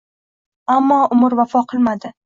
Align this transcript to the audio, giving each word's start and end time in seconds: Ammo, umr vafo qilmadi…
Ammo, 0.77 0.99
umr 1.19 1.39
vafo 1.43 1.65
qilmadi… 1.75 2.17